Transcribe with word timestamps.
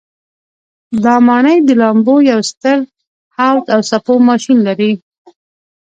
دا 1.03 1.15
ماڼۍ 1.27 1.57
د 1.67 1.69
لامبو 1.81 2.15
یو 2.31 2.39
ستر 2.51 2.77
حوض 3.35 3.65
او 3.73 3.79
څپو 3.89 4.13
ماشین 4.29 4.57
لري. 4.67 4.91